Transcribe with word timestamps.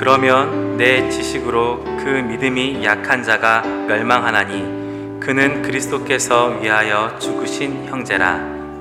그러면 0.00 0.78
내 0.78 1.10
지식으로 1.10 1.84
그 1.84 2.08
믿음이 2.08 2.82
약한 2.82 3.22
자가 3.22 3.60
멸망하나니 3.60 5.20
그는 5.20 5.60
그리스도께서 5.60 6.58
위하여 6.58 7.18
죽으신 7.18 7.84
형제라. 7.84 8.36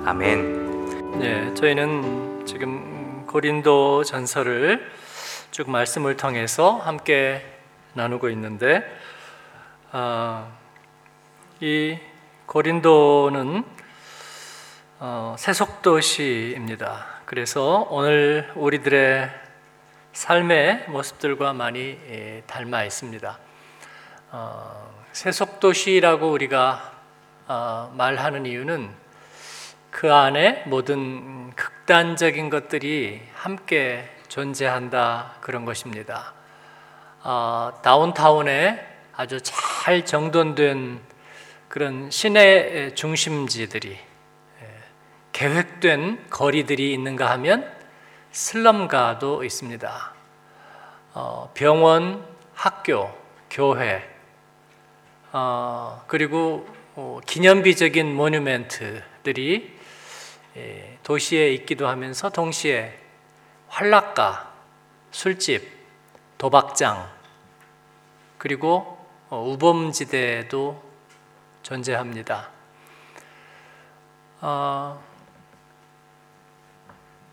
아멘. 0.06 1.20
네, 1.20 1.54
저희는 1.56 2.46
지금 2.46 3.26
고린도 3.28 4.06
전설을 4.06 4.90
쭉 5.52 5.70
말씀을 5.70 6.16
통해서 6.16 6.78
함께 6.78 7.46
나누고 7.96 8.30
있는데 8.30 8.86
어, 9.92 10.50
이 11.60 11.98
고린도는 12.46 13.66
어, 15.00 15.36
세속도시입니다. 15.38 17.06
그래서 17.26 17.86
오늘 17.90 18.50
우리들의 18.56 19.49
삶의 20.14 20.86
모습들과 20.88 21.54
많이 21.54 21.98
예, 22.10 22.44
닮아 22.48 22.84
있습니다. 22.84 23.40
어, 24.32 25.04
세속도시라고 25.12 26.32
우리가 26.32 26.94
어, 27.48 27.94
말하는 27.96 28.46
이유는 28.46 28.90
그 29.92 30.14
안에 30.14 30.64
모든 30.66 31.52
극단적인 31.56 32.50
것들이 32.50 33.22
함께 33.34 34.10
존재한다 34.28 35.36
그런 35.42 35.66
것입니다. 35.66 36.34
어, 37.24 37.72
다운타운에 37.84 38.88
아주 39.16 39.40
잘 39.42 40.06
정돈된 40.06 41.02
그런 41.68 42.10
시내 42.10 42.94
중심지들이 42.96 43.92
예, 43.92 44.78
계획된 45.34 46.30
거리들이 46.30 46.94
있는가 46.94 47.30
하면 47.32 47.79
슬럼가도 48.32 49.44
있습니다. 49.44 50.14
어, 51.14 51.52
병원, 51.54 52.26
학교, 52.54 53.10
교회, 53.50 54.08
어, 55.32 56.04
그리고 56.08 56.68
어, 56.96 57.20
기념비적인 57.26 58.14
모뉴멘트들이 58.14 59.80
예, 60.58 60.98
도시에 61.04 61.54
있기도 61.54 61.88
하면서 61.88 62.30
동시에 62.30 62.98
활락가, 63.68 64.52
술집, 65.12 65.72
도박장, 66.38 67.10
그리고 68.38 68.98
어, 69.30 69.44
우범지대도 69.48 70.84
존재합니다. 71.62 72.50
어, 74.42 75.09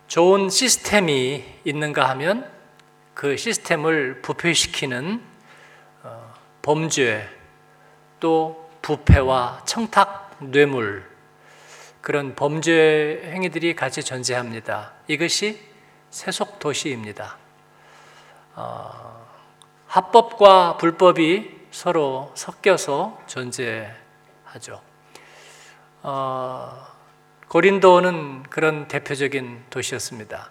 좋은 0.06 0.50
시스템이 0.50 1.44
있는가 1.64 2.08
하면 2.10 2.50
그 3.14 3.36
시스템을 3.36 4.22
부패시키는 4.22 5.22
어, 6.04 6.34
범죄 6.62 7.28
또 8.20 8.70
부패와 8.82 9.62
청탁 9.64 10.36
뇌물 10.38 11.08
그런 12.00 12.36
범죄 12.36 13.20
행위들이 13.32 13.74
같이 13.74 14.04
존재합니다. 14.04 14.92
이것이 15.08 15.60
세속 16.10 16.60
도시입니다. 16.60 17.36
어, 18.54 19.26
합법과 19.88 20.76
불법이 20.76 21.66
서로 21.72 22.30
섞여서 22.34 23.20
존재하죠. 23.26 24.80
어, 26.02 26.95
고린도는 27.48 28.44
그런 28.44 28.88
대표적인 28.88 29.64
도시였습니다. 29.70 30.50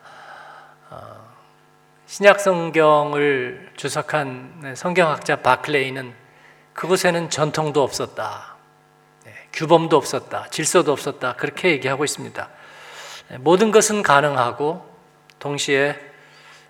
어, 0.90 1.26
신약 2.06 2.40
성경을 2.40 3.72
주석한 3.76 4.76
성경학자 4.76 5.38
바클레이는 5.38 6.14
그곳에는 6.74 7.30
전통도 7.30 7.84
없었다. 7.84 8.56
네, 9.26 9.34
규범도 9.52 9.98
없었다. 9.98 10.48
질서도 10.52 10.92
없었다. 10.92 11.34
그렇게 11.36 11.72
얘기하고 11.72 12.06
있습니다. 12.06 12.50
네, 13.30 13.38
모든 13.40 13.72
것은 13.72 14.02
가능하고 14.02 14.88
동시에 15.40 16.00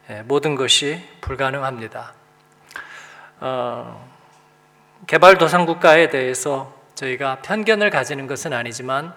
네, 0.07 0.23
모든 0.23 0.55
것이 0.55 1.03
불가능합니다. 1.21 2.13
어, 3.41 4.09
개발도상국가에 5.05 6.09
대해서 6.09 6.73
저희가 6.95 7.41
편견을 7.41 7.89
가지는 7.89 8.25
것은 8.25 8.53
아니지만 8.53 9.07
어, 9.07 9.13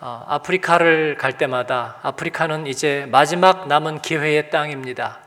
아프리카를 0.00 1.16
갈 1.16 1.38
때마다 1.38 1.98
아프리카는 2.02 2.66
이제 2.66 3.06
마지막 3.10 3.68
남은 3.68 4.02
기회의 4.02 4.50
땅입니다. 4.50 5.20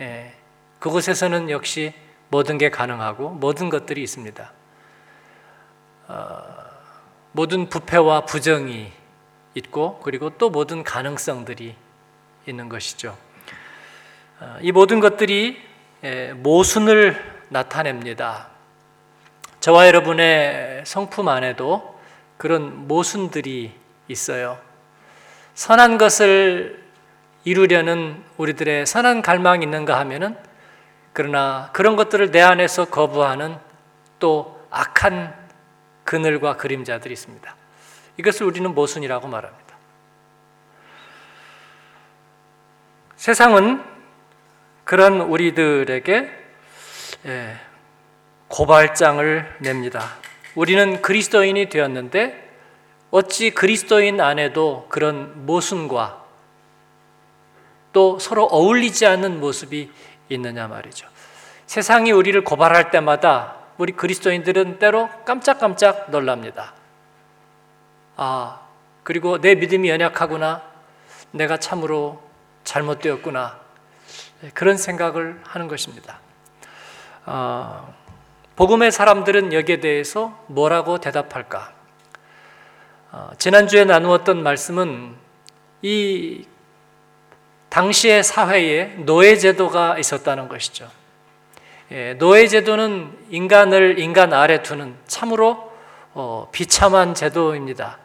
예, 0.00 0.34
그곳에서는 0.78 1.50
역시 1.50 1.94
모든 2.28 2.58
게 2.58 2.70
가능하고 2.70 3.30
모든 3.30 3.70
것들이 3.70 4.02
있습니다. 4.02 4.52
어, 6.08 6.42
모든 7.32 7.68
부패와 7.68 8.24
부정이 8.24 8.92
있고 9.54 10.00
그리고 10.00 10.30
또 10.30 10.50
모든 10.50 10.82
가능성들이 10.82 11.74
있는 12.46 12.68
것이죠. 12.68 13.16
어, 14.40 14.58
이 14.60 14.72
모든 14.72 15.00
것들이 15.00 15.60
예, 16.02 16.32
모순을 16.32 17.40
나타냅니다. 17.50 18.48
저와 19.60 19.86
여러분의 19.86 20.84
성품 20.86 21.28
안에도 21.28 22.00
그런 22.38 22.88
모순들이 22.88 23.79
있어요. 24.10 24.58
선한 25.54 25.98
것을 25.98 26.82
이루려는 27.44 28.22
우리들의 28.36 28.86
선한 28.86 29.22
갈망이 29.22 29.64
있는가 29.64 29.98
하면은 30.00 30.36
그러나 31.12 31.70
그런 31.72 31.96
것들을 31.96 32.30
내 32.30 32.40
안에서 32.40 32.86
거부하는 32.86 33.56
또 34.18 34.60
악한 34.70 35.34
그늘과 36.04 36.56
그림자들이 36.56 37.12
있습니다. 37.12 37.54
이것을 38.18 38.46
우리는 38.46 38.74
모순이라고 38.74 39.28
말합니다. 39.28 39.74
세상은 43.16 43.82
그런 44.84 45.20
우리들에게 45.20 46.30
예, 47.26 47.56
고발장을 48.48 49.56
냅니다. 49.60 50.16
우리는 50.54 51.00
그리스도인이 51.02 51.68
되었는데 51.68 52.49
어찌 53.10 53.50
그리스도인 53.50 54.20
안에도 54.20 54.86
그런 54.88 55.46
모순과 55.46 56.24
또 57.92 58.18
서로 58.18 58.44
어울리지 58.44 59.06
않는 59.06 59.40
모습이 59.40 59.90
있느냐 60.28 60.68
말이죠. 60.68 61.08
세상이 61.66 62.12
우리를 62.12 62.42
고발할 62.44 62.90
때마다 62.90 63.56
우리 63.78 63.92
그리스도인들은 63.92 64.78
때로 64.78 65.08
깜짝깜짝 65.24 66.10
놀랍니다. 66.10 66.74
아, 68.16 68.60
그리고 69.02 69.40
내 69.40 69.54
믿음이 69.54 69.88
연약하구나. 69.88 70.62
내가 71.32 71.56
참으로 71.56 72.22
잘못되었구나. 72.64 73.58
그런 74.54 74.76
생각을 74.76 75.40
하는 75.44 75.68
것입니다. 75.68 76.20
어, 77.26 77.94
복음의 78.56 78.92
사람들은 78.92 79.52
여기에 79.52 79.80
대해서 79.80 80.38
뭐라고 80.48 80.98
대답할까? 80.98 81.79
어, 83.12 83.30
지난주에 83.38 83.84
나누었던 83.84 84.42
말씀은 84.42 85.16
이 85.82 86.44
당시의 87.68 88.22
사회에 88.22 88.94
노예제도가 88.98 89.98
있었다는 89.98 90.48
것이죠. 90.48 90.88
예, 91.90 92.14
노예제도는 92.14 93.26
인간을 93.30 93.98
인간 93.98 94.32
아래 94.32 94.62
두는 94.62 94.94
참으로 95.08 95.72
어, 96.14 96.48
비참한 96.52 97.14
제도입니다. 97.14 97.98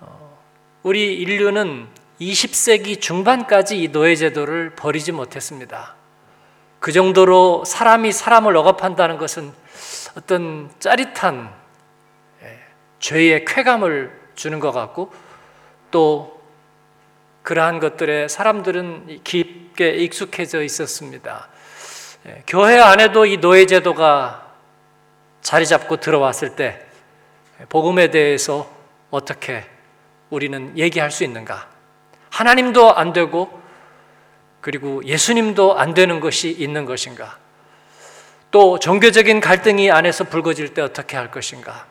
어, 0.00 0.38
우리 0.84 1.14
인류는 1.14 1.88
20세기 2.20 3.00
중반까지 3.00 3.82
이 3.82 3.88
노예제도를 3.88 4.70
버리지 4.76 5.10
못했습니다. 5.10 5.96
그 6.78 6.92
정도로 6.92 7.64
사람이 7.64 8.12
사람을 8.12 8.56
억압한다는 8.56 9.18
것은 9.18 9.52
어떤 10.16 10.70
짜릿한 10.78 11.65
죄의 12.98 13.44
쾌감을 13.44 14.12
주는 14.34 14.60
것 14.60 14.72
같고 14.72 15.12
또 15.90 16.40
그러한 17.42 17.78
것들에 17.78 18.28
사람들은 18.28 19.20
깊게 19.22 19.90
익숙해져 19.90 20.62
있었습니다. 20.62 21.48
예, 22.26 22.42
교회 22.46 22.78
안에도 22.78 23.24
이 23.24 23.38
노예 23.38 23.66
제도가 23.66 24.52
자리 25.42 25.64
잡고 25.64 25.98
들어왔을 25.98 26.56
때 26.56 26.84
복음에 27.68 28.10
대해서 28.10 28.68
어떻게 29.10 29.64
우리는 30.28 30.76
얘기할 30.76 31.10
수 31.12 31.22
있는가? 31.22 31.68
하나님도 32.30 32.94
안 32.94 33.12
되고 33.12 33.62
그리고 34.60 35.04
예수님도 35.04 35.78
안 35.78 35.94
되는 35.94 36.18
것이 36.18 36.50
있는 36.50 36.84
것인가? 36.84 37.38
또 38.50 38.78
종교적인 38.78 39.40
갈등이 39.40 39.90
안에서 39.92 40.24
불거질 40.24 40.74
때 40.74 40.82
어떻게 40.82 41.16
할 41.16 41.30
것인가? 41.30 41.86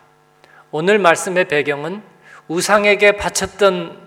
오늘 0.78 0.98
말씀의 0.98 1.48
배경은 1.48 2.02
우상에게 2.48 3.12
바쳤던 3.12 3.98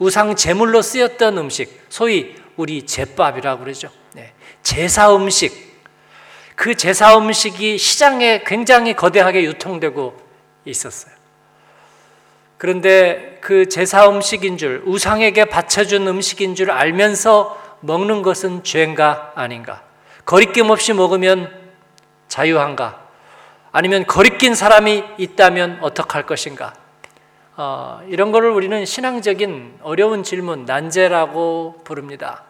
우상 0.00 0.34
제물로 0.34 0.82
쓰였던 0.82 1.38
음식, 1.38 1.80
소위 1.88 2.34
우리 2.56 2.84
제밥이라고 2.86 3.62
그러죠. 3.62 3.88
네. 4.12 4.32
제사 4.64 5.14
음식. 5.14 5.80
그 6.56 6.74
제사 6.74 7.16
음식이 7.16 7.78
시장에 7.78 8.42
굉장히 8.44 8.94
거대하게 8.94 9.44
유통되고 9.44 10.16
있었어요. 10.64 11.14
그런데 12.58 13.38
그 13.40 13.68
제사 13.68 14.08
음식인 14.08 14.58
줄, 14.58 14.82
우상에게 14.84 15.44
바쳐준 15.44 16.08
음식인 16.08 16.56
줄 16.56 16.72
알면서 16.72 17.78
먹는 17.78 18.22
것은 18.22 18.64
죄인가 18.64 19.30
아닌가? 19.36 19.84
거리낌 20.24 20.68
없이 20.70 20.94
먹으면 20.94 21.48
자유한가? 22.26 23.01
아니면 23.72 24.06
거리낀 24.06 24.54
사람이 24.54 25.02
있다면 25.16 25.78
어떡할 25.80 26.26
것인가? 26.26 26.74
어, 27.56 28.02
이런 28.08 28.30
것을 28.30 28.50
우리는 28.50 28.84
신앙적인 28.84 29.78
어려운 29.82 30.22
질문, 30.22 30.66
난제라고 30.66 31.80
부릅니다. 31.82 32.44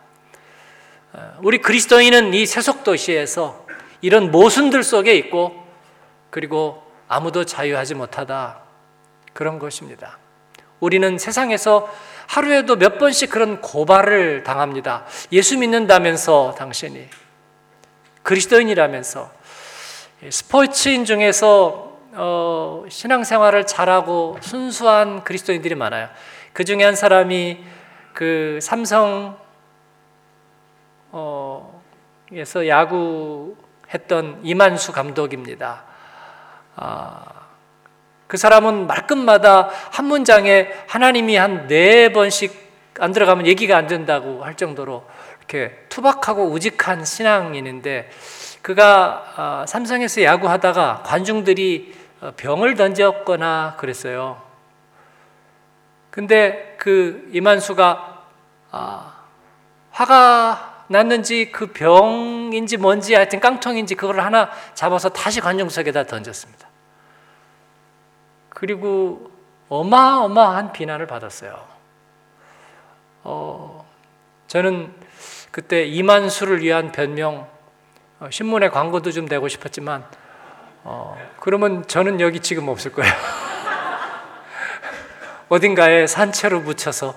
어, 1.12 1.34
우리 1.42 1.58
그리스도인은 1.58 2.34
이 2.34 2.44
세속 2.44 2.82
도시에서 2.82 3.66
이런 4.00 4.32
모순들 4.32 4.82
속에 4.82 5.14
있고 5.14 5.64
그리고 6.30 6.82
아무도 7.06 7.44
자유하지 7.44 7.94
못하다. 7.94 8.58
그런 9.32 9.60
것입니다. 9.60 10.18
우리는 10.80 11.18
세상에서 11.18 11.88
하루에도 12.26 12.76
몇 12.76 12.98
번씩 12.98 13.30
그런 13.30 13.60
고발을 13.60 14.42
당합니다. 14.42 15.04
예수 15.30 15.56
믿는다면서 15.56 16.56
당신이 16.58 17.08
그리스도인이라면서 18.24 19.30
스포츠인 20.30 21.04
중에서 21.04 21.98
어, 22.12 22.84
신앙생활을 22.88 23.66
잘하고 23.66 24.36
순수한 24.40 25.24
그리스도인들이 25.24 25.74
많아요. 25.74 26.08
그 26.52 26.64
중에 26.64 26.84
한 26.84 26.94
사람이 26.94 27.64
그 28.12 28.58
삼성 28.62 29.36
어, 31.10 31.82
에서 32.32 32.66
야구 32.68 33.56
했던 33.92 34.40
이만수 34.42 34.92
감독입니다. 34.92 35.84
아, 36.76 37.24
그 38.26 38.36
사람은 38.38 38.86
말끝마다 38.86 39.68
한 39.90 40.06
문장에 40.06 40.68
하나님이 40.86 41.36
한 41.36 41.66
네 41.66 42.10
번씩 42.10 42.72
안 43.00 43.12
들어가면 43.12 43.46
얘기가 43.46 43.76
안 43.76 43.86
된다고 43.86 44.44
할 44.44 44.54
정도로 44.54 45.04
이렇게 45.38 45.76
투박하고 45.88 46.44
우직한 46.44 47.04
신앙인인데 47.04 48.08
그가 48.62 49.24
아, 49.36 49.66
삼성에서 49.66 50.22
야구하다가 50.22 51.02
관중들이 51.04 51.94
어, 52.20 52.32
병을 52.36 52.76
던졌거나 52.76 53.74
그랬어요. 53.76 54.40
근데 56.10 56.76
그 56.78 57.28
이만수가 57.32 58.22
아, 58.70 59.14
화가 59.90 60.84
났는지 60.86 61.50
그 61.50 61.72
병인지 61.72 62.76
뭔지 62.76 63.14
하여튼 63.14 63.40
깡통인지 63.40 63.96
그걸 63.96 64.20
하나 64.20 64.50
잡아서 64.74 65.08
다시 65.08 65.40
관중석에다 65.40 66.04
던졌습니다. 66.04 66.68
그리고 68.48 69.30
어마어마한 69.68 70.72
비난을 70.72 71.06
받았어요. 71.06 71.66
어, 73.24 73.84
저는 74.46 74.92
그때 75.50 75.84
이만수를 75.84 76.62
위한 76.62 76.92
변명 76.92 77.51
어, 78.22 78.30
신문에 78.30 78.68
광고도 78.68 79.10
좀 79.10 79.26
내고 79.26 79.48
싶었지만 79.48 80.04
어, 80.84 81.18
그러면 81.40 81.84
저는 81.88 82.20
여기 82.20 82.38
지금 82.38 82.68
없을 82.68 82.92
거예요. 82.92 83.12
어딘가에 85.48 86.06
산채로 86.06 86.60
묻혀서 86.60 87.16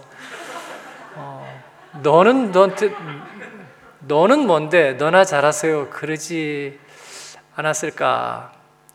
어, 1.14 1.64
너는 2.02 2.52
너한테 2.52 2.92
너는 4.00 4.48
뭔데 4.48 4.94
너나 4.94 5.24
잘하세요 5.26 5.92
그러지 5.92 6.80
않았을까 7.56 8.54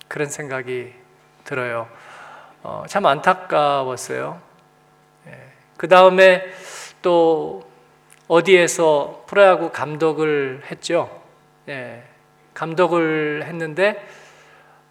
그런 0.09 0.29
생각이 0.29 0.93
들어요. 1.45 1.89
어, 2.65 2.83
참 2.89 3.07
안타까웠어요. 3.07 4.41
예. 5.29 5.39
그 5.77 5.87
다음에 5.87 6.43
또 7.03 7.63
어디에서 8.27 9.27
프로야구 9.29 9.71
감독을 9.71 10.63
했죠. 10.73 11.20
예, 11.71 12.03
감독을 12.53 13.45
했는데 13.47 14.05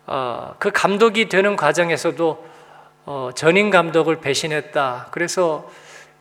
어, 0.05 0.55
그 0.59 0.71
감독이 0.71 1.27
되는 1.27 1.57
과정에서도 1.57 2.47
어, 3.05 3.31
전임 3.35 3.69
감독을 3.69 4.21
배신했다. 4.21 5.09
그래서 5.11 5.69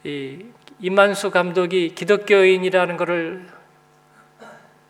이 0.02 0.46
이만수 0.80 1.30
감독이 1.30 1.94
기독교인이라는 1.94 2.96
것을 2.96 3.46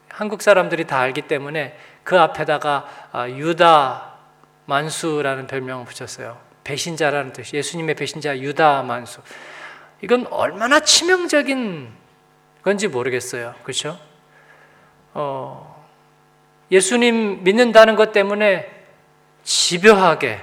한국 0.08 0.40
사람들이 0.40 0.86
다 0.86 1.00
알기 1.00 1.22
때문에 1.22 1.78
그 2.02 2.18
앞에다가 2.18 2.88
아, 3.12 3.28
유다 3.28 4.14
만수라는 4.64 5.46
별명을 5.48 5.84
붙였어요. 5.84 6.38
배신자라는 6.64 7.34
뜻. 7.34 7.52
예수님의 7.52 7.94
배신자 7.94 8.38
유다 8.38 8.84
만수. 8.84 9.20
이건 10.00 10.26
얼마나 10.28 10.80
치명적인 10.80 11.92
건지 12.62 12.88
모르겠어요. 12.88 13.54
그렇죠? 13.62 14.07
어, 15.20 15.84
예수님 16.70 17.42
믿는다는 17.42 17.96
것 17.96 18.12
때문에 18.12 18.70
집요하게 19.42 20.40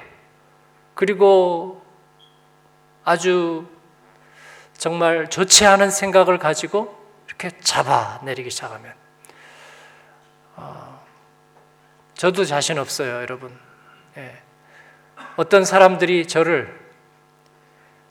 그리고 0.96 1.82
아주 3.06 3.70
정말 4.74 5.30
좋지 5.30 5.66
않은 5.66 5.92
생각을 5.92 6.40
가지고 6.40 6.94
이렇게 7.26 7.52
잡아내리기 7.62 8.50
시작하면 8.50 8.94
어, 10.58 11.02
저도 12.16 12.44
자신 12.44 12.78
없어요, 12.78 13.22
여러분. 13.22 13.58
예. 14.18 14.42
어떤 15.38 15.64
사람들이 15.64 16.28
저를 16.28 16.78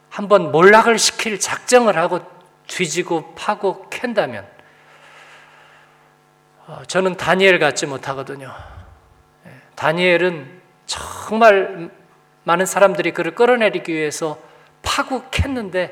한번 0.09 0.51
몰락을 0.51 0.97
시킬 0.97 1.39
작정을 1.39 1.95
하고 1.95 2.21
뒤지고 2.65 3.35
파고 3.35 3.87
캔다면 3.91 4.43
어, 4.45 4.54
저는 6.87 7.15
다니엘 7.15 7.59
같지 7.59 7.85
못하거든요. 7.85 8.53
예, 9.45 9.51
다니엘은 9.75 10.61
정말 10.85 11.91
많은 12.43 12.65
사람들이 12.65 13.11
그를 13.11 13.35
끌어내리기 13.35 13.93
위해서 13.93 14.39
파고 14.81 15.23
캤는데 15.29 15.91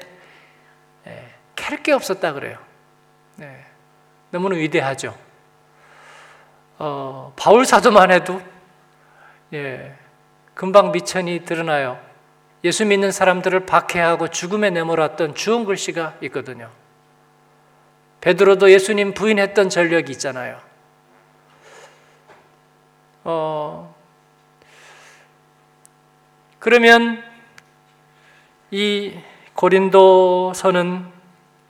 예, 1.08 1.30
캘게 1.56 1.92
없었다 1.92 2.34
그래요. 2.34 2.58
네, 3.36 3.65
너무나 4.32 4.56
위대하죠. 4.56 5.15
어, 6.80 7.34
바울 7.36 7.65
사도만 7.65 8.12
해도 8.12 8.42
예, 9.53 9.96
금방 10.53 10.92
미천이 10.92 11.46
드러나요. 11.46 12.00
예수 12.63 12.86
믿는 12.86 13.12
사람들을 13.12 13.65
박해하고 13.65 14.30
죽음에 14.30 14.70
내몰았던 14.70 15.36
주홍 15.36 15.65
글씨가 15.65 16.18
있거든요. 16.22 16.70
베드로도 18.24 18.72
예수님 18.72 19.13
부인했던 19.13 19.70
전력이 19.70 20.13
있잖아요. 20.13 20.58
어, 23.25 23.94
그러면 26.58 27.22
이 28.72 29.20
고린도서는 29.56 31.06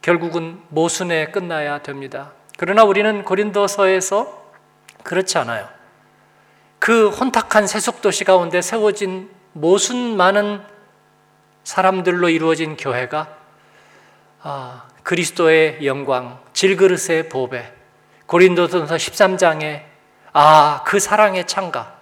결국은 0.04 0.62
모순에 0.70 1.32
끝나야 1.32 1.82
됩니다. 1.82 2.34
그러나 2.60 2.84
우리는 2.84 3.24
고린도서에서 3.24 4.52
그렇지 5.02 5.40
않아요. 5.40 5.68
그 6.78 7.10
혼탁한 7.10 7.66
세속도시 7.66 8.26
가운데 8.26 8.62
세워진 8.62 9.32
모순 9.54 10.16
많은 10.18 10.62
사람들로 11.64 12.30
이루어진 12.30 12.78
교회가 12.78 13.38
아, 14.44 14.93
그리스도의 15.04 15.86
영광, 15.86 16.40
질그릇의 16.54 17.30
보배, 17.30 17.72
고린도전서 18.26 18.96
13장에 18.96 19.84
아, 20.32 20.84
그 20.86 21.00
사랑의 21.00 21.46
창가, 21.46 21.96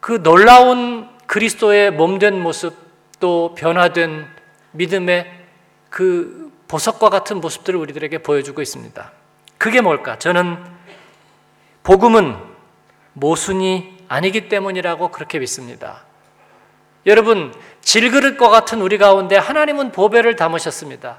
그 0.00 0.22
놀라운 0.22 1.08
그리스도의 1.26 1.92
몸된 1.92 2.40
모습, 2.40 2.76
또 3.20 3.54
변화된 3.56 4.26
믿음의 4.72 5.32
그 5.90 6.52
보석과 6.68 7.08
같은 7.08 7.40
모습들을 7.40 7.78
우리들에게 7.80 8.18
보여주고 8.18 8.60
있습니다. 8.60 9.12
그게 9.56 9.80
뭘까? 9.80 10.18
저는 10.18 10.62
복음은 11.82 12.36
모순이 13.14 14.04
아니기 14.08 14.48
때문이라고 14.48 15.08
그렇게 15.10 15.38
믿습니다. 15.38 16.04
여러분, 17.06 17.54
질그릇과 17.80 18.48
같은 18.50 18.82
우리 18.82 18.98
가운데 18.98 19.36
하나님은 19.36 19.92
보배를 19.92 20.36
담으셨습니다. 20.36 21.18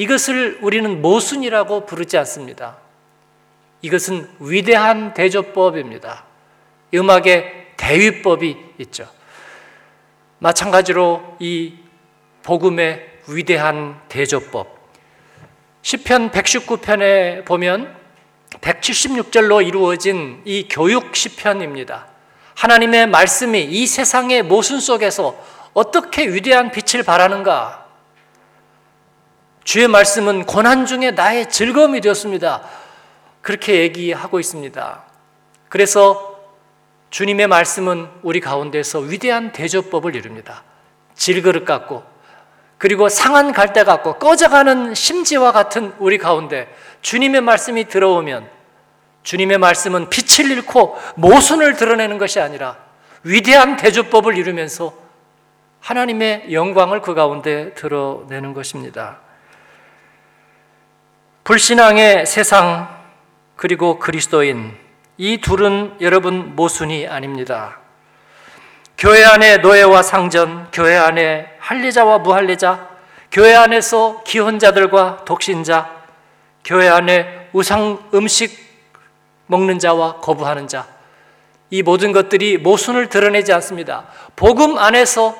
이것을 0.00 0.60
우리는 0.62 1.02
모순이라고 1.02 1.84
부르지 1.84 2.16
않습니다. 2.16 2.78
이것은 3.82 4.30
위대한 4.38 5.12
대조법입니다. 5.12 6.24
음악의 6.94 7.74
대위법이 7.76 8.56
있죠. 8.78 9.06
마찬가지로 10.38 11.36
이 11.38 11.74
복음의 12.42 13.10
위대한 13.28 14.00
대조법. 14.08 14.74
시편 15.82 16.30
119편에 16.30 17.44
보면 17.44 17.94
176절로 18.58 19.66
이루어진 19.66 20.40
이 20.46 20.66
교육 20.70 21.14
시편입니다. 21.14 22.06
하나님의 22.54 23.06
말씀이 23.06 23.64
이 23.64 23.86
세상의 23.86 24.44
모순 24.44 24.80
속에서 24.80 25.38
어떻게 25.74 26.26
위대한 26.26 26.70
빛을 26.70 27.02
발하는가? 27.04 27.79
주의 29.70 29.86
말씀은 29.86 30.46
고난 30.46 30.84
중에 30.84 31.12
나의 31.12 31.48
즐거움이 31.48 32.00
되었습니다. 32.00 32.60
그렇게 33.40 33.82
얘기하고 33.82 34.40
있습니다. 34.40 35.04
그래서 35.68 36.40
주님의 37.10 37.46
말씀은 37.46 38.08
우리 38.22 38.40
가운데서 38.40 38.98
위대한 38.98 39.52
대조법을 39.52 40.16
이룹니다. 40.16 40.64
질그릇 41.14 41.64
같고 41.64 42.02
그리고 42.78 43.08
상한 43.08 43.52
갈대 43.52 43.84
같고 43.84 44.14
꺼져가는 44.14 44.92
심지와 44.92 45.52
같은 45.52 45.92
우리 46.00 46.18
가운데 46.18 46.66
주님의 47.02 47.40
말씀이 47.40 47.84
들어오면 47.84 48.50
주님의 49.22 49.58
말씀은 49.58 50.10
빛을 50.10 50.50
잃고 50.50 50.98
모순을 51.14 51.76
드러내는 51.76 52.18
것이 52.18 52.40
아니라 52.40 52.76
위대한 53.22 53.76
대조법을 53.76 54.36
이루면서 54.36 54.92
하나님의 55.78 56.52
영광을 56.52 57.02
그 57.02 57.14
가운데 57.14 57.72
드러내는 57.74 58.52
것입니다. 58.52 59.29
불신앙의 61.44 62.26
세상 62.26 62.88
그리고 63.56 63.98
그리스도인 63.98 64.76
이 65.16 65.38
둘은 65.38 65.96
여러분 66.00 66.54
모순이 66.54 67.06
아닙니다. 67.08 67.78
교회 68.96 69.24
안에 69.24 69.58
노예와 69.58 70.02
상전, 70.02 70.68
교회 70.72 70.96
안에 70.96 71.56
할례자와 71.58 72.18
무할례자, 72.18 72.88
교회 73.32 73.54
안에서 73.54 74.22
기혼자들과 74.24 75.24
독신자, 75.24 75.90
교회 76.64 76.88
안에 76.88 77.48
우상 77.52 78.10
음식 78.12 78.58
먹는 79.46 79.78
자와 79.78 80.16
거부하는 80.16 80.68
자, 80.68 80.86
이 81.70 81.82
모든 81.82 82.12
것들이 82.12 82.58
모순을 82.58 83.08
드러내지 83.08 83.52
않습니다. 83.54 84.06
복음 84.36 84.76
안에서 84.76 85.36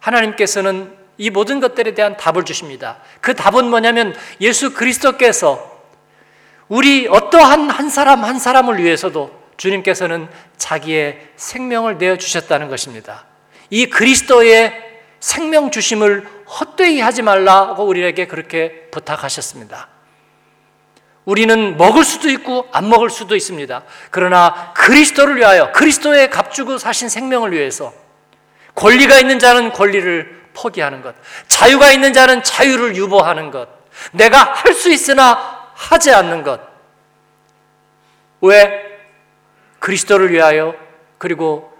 하나님께서는 0.00 1.03
이 1.16 1.30
모든 1.30 1.60
것들에 1.60 1.94
대한 1.94 2.16
답을 2.16 2.44
주십니다. 2.44 2.98
그 3.20 3.34
답은 3.34 3.68
뭐냐면 3.68 4.14
예수 4.40 4.74
그리스도께서 4.74 5.72
우리 6.68 7.06
어떠한 7.08 7.70
한 7.70 7.90
사람 7.90 8.24
한 8.24 8.38
사람을 8.38 8.82
위해서도 8.82 9.44
주님께서는 9.56 10.28
자기의 10.56 11.28
생명을 11.36 11.98
내어 11.98 12.16
주셨다는 12.16 12.68
것입니다. 12.68 13.26
이 13.70 13.86
그리스도의 13.86 14.72
생명 15.20 15.70
주심을 15.70 16.26
헛되이 16.46 17.00
하지 17.00 17.22
말라고 17.22 17.84
우리에게 17.84 18.26
그렇게 18.26 18.88
부탁하셨습니다. 18.90 19.88
우리는 21.24 21.76
먹을 21.78 22.04
수도 22.04 22.28
있고 22.28 22.68
안 22.72 22.88
먹을 22.90 23.08
수도 23.08 23.34
있습니다. 23.34 23.82
그러나 24.10 24.72
그리스도를 24.74 25.36
위하여 25.36 25.72
그리스도의 25.72 26.28
값주고 26.28 26.76
사신 26.78 27.08
생명을 27.08 27.52
위해서 27.52 27.92
권리가 28.74 29.18
있는 29.18 29.38
자는 29.38 29.72
권리를 29.72 30.43
포기하는 30.54 31.02
것, 31.02 31.14
자유가 31.48 31.92
있는 31.92 32.12
자는 32.12 32.42
자유를 32.42 32.96
유보하는 32.96 33.50
것, 33.50 33.68
내가 34.12 34.42
할 34.42 34.74
수 34.74 34.90
있으나 34.90 35.70
하지 35.74 36.12
않는 36.12 36.42
것. 36.42 36.60
왜? 38.40 39.00
그리스도를 39.80 40.30
위하여 40.32 40.74
그리고 41.18 41.76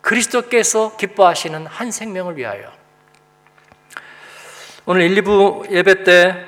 그리스도께서 0.00 0.96
기뻐하시는 0.96 1.66
한 1.66 1.90
생명을 1.90 2.36
위하여. 2.36 2.72
오늘 4.86 5.02
1, 5.02 5.22
2부 5.22 5.70
예배 5.70 6.04
때 6.04 6.46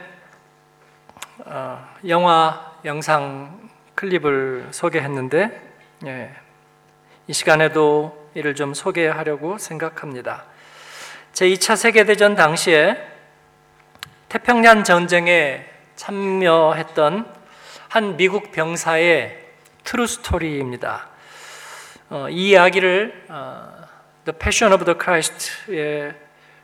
어, 1.44 1.87
영화 2.08 2.75
영상 2.84 3.70
클립을 3.94 4.68
소개했는데 4.70 5.60
예, 6.06 6.34
이 7.26 7.32
시간에도 7.32 8.30
이를 8.34 8.54
좀 8.54 8.72
소개하려고 8.72 9.58
생각합니다. 9.58 10.44
제2차 11.32 11.76
세계대전 11.76 12.34
당시에 12.34 12.96
태평양 14.28 14.84
전쟁에 14.84 15.64
참여했던 15.96 17.26
한 17.88 18.16
미국 18.16 18.52
병사의 18.52 19.38
true 19.85 20.07
story입니다. 20.07 21.09
어, 22.10 22.28
이 22.28 22.50
이야기를 22.50 23.26
어, 23.28 23.72
The 24.25 24.38
Passion 24.38 24.72
of 24.72 24.84
the 24.84 24.99
Christ의 24.99 26.14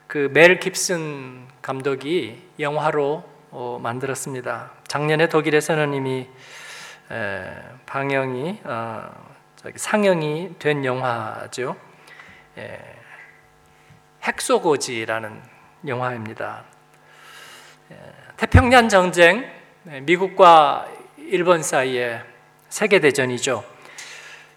그멜 0.07 0.61
깁슨 0.61 1.49
감독이 1.63 2.43
영화로 2.61 3.25
어, 3.51 3.79
만들었습니다. 3.83 4.71
작년에 4.87 5.29
독일에서는 5.29 5.95
이미 5.95 6.29
에, 7.11 7.51
방영이 7.87 8.61
어, 8.65 9.11
상영이 9.75 10.59
된 10.59 10.85
영화죠. 10.85 11.77
에, 12.59 12.96
핵소고지라는 14.27 15.41
영화입니다. 15.87 16.65
에, 17.93 17.97
태평양 18.37 18.89
전쟁, 18.89 19.49
미국과 20.03 20.89
일본 21.17 21.63
사이에 21.63 22.21
세계대전이죠. 22.69 23.65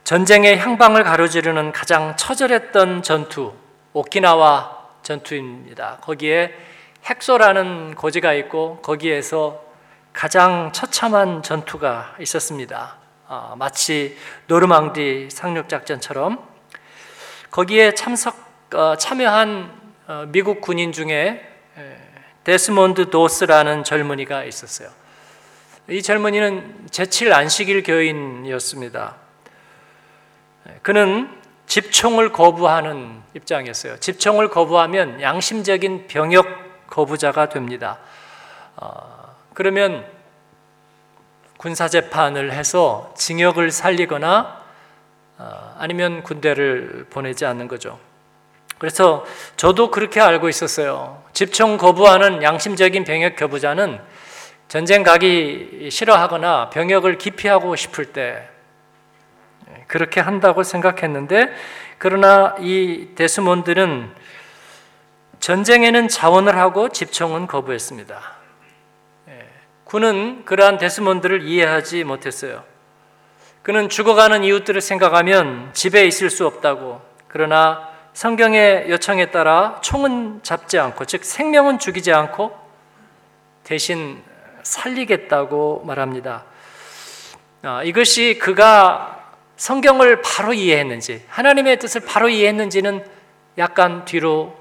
전쟁의 0.04 0.58
향방을 0.58 1.04
가로지르는 1.04 1.72
가장 1.72 2.16
처절했던 2.16 3.04
전투, 3.04 3.54
오키나와 3.94 4.88
전투입니다. 5.04 6.00
거기에 6.02 6.54
핵소라는 7.06 7.96
고지가 7.96 8.34
있고 8.34 8.82
거기에서 8.82 9.64
가장 10.12 10.72
처참한 10.74 11.44
전투가 11.44 12.16
있었습니다. 12.20 12.98
어, 13.28 13.54
마치 13.58 14.18
노르망디 14.48 15.30
상륙작전처럼 15.32 16.44
거기에 17.52 17.94
참석 17.94 18.36
어, 18.36 18.49
참여한 18.98 19.72
어, 20.08 20.26
미국 20.30 20.62
군인 20.62 20.92
중에 20.92 21.46
데스몬드 22.44 23.10
도스라는 23.10 23.84
젊은이가 23.84 24.44
있었어요. 24.44 24.90
이 25.88 26.02
젊은이는 26.02 26.88
제칠 26.92 27.34
안식일 27.34 27.84
교인이었습니다. 27.84 29.16
그는 30.82 31.30
집총을 31.66 32.32
거부하는 32.32 33.22
입장이었어요. 33.36 34.00
집총을 34.00 34.50
거부하면 34.50 35.22
양심적인 35.22 36.08
병역 36.08 36.88
거부자가 36.88 37.50
됩니다. 37.50 38.00
어, 38.76 39.36
그러면 39.54 40.06
군사재판을 41.58 42.52
해서 42.52 43.14
징역을 43.16 43.72
살리거나 43.72 44.64
어, 45.38 45.76
아니면 45.78 46.24
군대를 46.24 47.08
보내지 47.10 47.46
않는 47.46 47.68
거죠. 47.68 48.00
그래서 48.80 49.26
저도 49.58 49.92
그렇게 49.92 50.20
알고 50.20 50.50
있었어요. 50.50 51.22
집총 51.34 51.78
거부하는 51.78 52.42
양심적인 52.42 53.04
병역 53.04 53.36
거부자는 53.36 54.00
전쟁 54.70 55.04
가기 55.04 55.90
싫어하거나 55.92 56.70
병역을 56.70 57.18
기피하고 57.18 57.76
싶을 57.76 58.06
때 58.06 58.48
그렇게 59.88 60.22
한다고 60.22 60.64
생각했는데 60.64 61.54
그러나 61.98 62.56
이 62.60 63.10
데스몬드는 63.16 64.12
전쟁에는 65.40 66.08
자원을 66.08 66.58
하고 66.58 66.90
집총은 66.90 67.48
거부했습니다. 67.48 68.22
예, 69.30 69.48
군은 69.84 70.46
그러한 70.46 70.78
데스몬드를 70.78 71.44
이해하지 71.44 72.04
못했어요. 72.04 72.64
그는 73.64 73.90
죽어가는 73.90 74.44
이웃들을 74.44 74.80
생각하면 74.80 75.72
집에 75.74 76.06
있을 76.06 76.30
수 76.30 76.46
없다고 76.46 77.02
그러나 77.28 77.89
성경의 78.20 78.90
요청에 78.90 79.28
따라 79.28 79.80
총은 79.82 80.42
잡지 80.44 80.78
않고 80.78 81.06
즉 81.06 81.24
생명은 81.24 81.80
죽이지 81.80 82.12
않고 82.12 82.52
대신 83.64 84.22
살리겠다고 84.62 85.84
말합니다. 85.86 86.44
아, 87.62 87.82
이것이 87.82 88.38
그가 88.38 89.36
성경을 89.56 90.22
바로 90.22 90.52
이해했는지, 90.52 91.24
하나님의 91.30 91.80
뜻을 91.80 92.02
바로 92.02 92.28
이해했는지는 92.28 93.06
약간 93.58 94.04
뒤로 94.04 94.54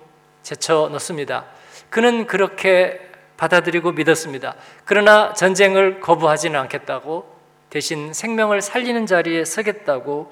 제쳐 0.44 0.88
놓습니다. 0.92 1.46
그는 1.90 2.28
그렇게 2.28 3.10
받아들이고 3.38 3.90
믿었습니다. 3.90 4.54
그러나 4.84 5.32
전쟁을 5.32 5.98
거부하지는 5.98 6.60
않겠다고 6.60 7.28
대신 7.70 8.12
생명을 8.12 8.62
살리는 8.62 9.06
자리에 9.06 9.44
서겠다고 9.44 10.30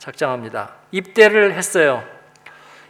작정합니다. 0.00 0.74
입대를 0.90 1.54
했어요. 1.54 2.15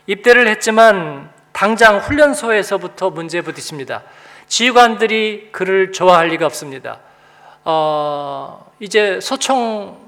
입대를 0.07 0.47
했지만 0.49 1.31
당장 1.53 1.99
훈련소에서부터 1.99 3.11
문제 3.11 3.41
부딪힙니다. 3.41 4.03
지휘관들이 4.47 5.49
그를 5.53 5.93
좋아할 5.93 6.29
리가 6.29 6.47
없습니다. 6.47 7.01
어, 7.65 8.71
이제 8.79 9.19
소총 9.21 9.99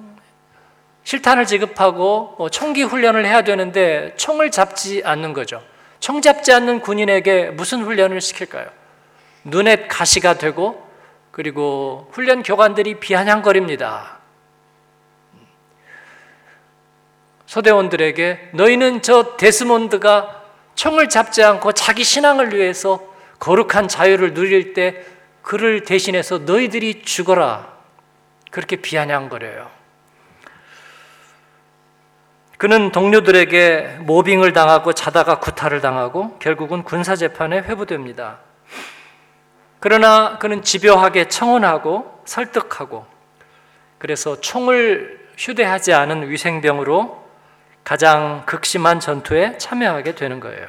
실탄을 1.04 1.46
지급하고 1.46 2.34
뭐 2.38 2.50
총기 2.50 2.82
훈련을 2.82 3.24
해야 3.24 3.42
되는데 3.42 4.12
총을 4.16 4.50
잡지 4.50 5.02
않는 5.04 5.32
거죠. 5.32 5.62
총 6.00 6.20
잡지 6.20 6.52
않는 6.52 6.80
군인에게 6.80 7.50
무슨 7.50 7.82
훈련을 7.82 8.20
시킬까요? 8.20 8.66
눈에 9.44 9.86
가시가 9.88 10.34
되고 10.34 10.86
그리고 11.30 12.08
훈련 12.12 12.42
교관들이 12.42 13.00
비아냥거립니다. 13.00 14.17
소대원들에게 17.48 18.50
너희는 18.52 19.00
저 19.00 19.36
데스몬드가 19.38 20.42
총을 20.74 21.08
잡지 21.08 21.42
않고 21.42 21.72
자기 21.72 22.04
신앙을 22.04 22.54
위해서 22.54 23.00
거룩한 23.38 23.88
자유를 23.88 24.34
누릴 24.34 24.74
때 24.74 25.02
그를 25.40 25.82
대신해서 25.82 26.38
너희들이 26.38 27.02
죽어라. 27.02 27.72
그렇게 28.50 28.76
비아냥거려요. 28.76 29.70
그는 32.58 32.92
동료들에게 32.92 33.98
모빙을 34.00 34.52
당하고 34.52 34.92
자다가 34.92 35.38
구타를 35.40 35.80
당하고 35.80 36.38
결국은 36.40 36.82
군사재판에 36.82 37.60
회부됩니다. 37.60 38.40
그러나 39.80 40.36
그는 40.38 40.62
집요하게 40.62 41.28
청원하고 41.28 42.22
설득하고 42.26 43.06
그래서 43.96 44.38
총을 44.38 45.28
휴대하지 45.38 45.94
않은 45.94 46.28
위생병으로 46.28 47.27
가장 47.84 48.44
극심한 48.46 49.00
전투에 49.00 49.56
참여하게 49.58 50.14
되는 50.14 50.40
거예요. 50.40 50.68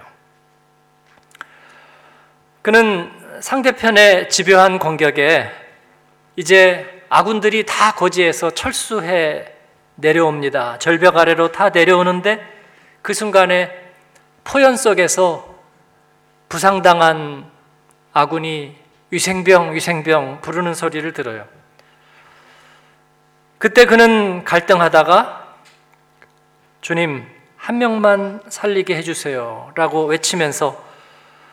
그는 2.62 3.12
상대편의 3.42 4.30
집요한 4.30 4.80
공격에 4.80 5.50
이제 6.36 7.04
아군들이 7.10 7.66
다 7.66 7.94
거지에서 7.94 8.51
철수해 8.51 9.54
내려옵니다. 9.96 10.78
절벽 10.80 11.18
아래로 11.18 11.51
다 11.51 11.70
내려오는데 11.70 12.46
그 13.01 13.13
순간에 13.13 13.72
포연 14.44 14.78
속에서 14.78 15.56
부상당한 16.48 17.50
아군이 18.13 18.75
위생병, 19.12 19.74
위생병 19.74 20.42
부르는 20.42 20.74
소리를 20.74 21.12
들어요. 21.13 21.46
그때 23.58 23.86
그는 23.86 24.44
갈등하다가 24.46 25.38
주님, 26.82 27.26
한 27.58 27.78
명만 27.78 28.42
살리게 28.48 28.96
해주세요. 28.96 29.72
라고 29.76 30.06
외치면서 30.06 30.82